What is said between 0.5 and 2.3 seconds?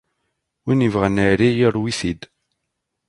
Win yebɣan Ɛli yarew-it-id.